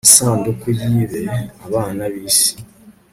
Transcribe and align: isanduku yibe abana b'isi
isanduku 0.07 0.65
yibe 0.79 1.21
abana 1.65 2.03
b'isi 2.13 2.51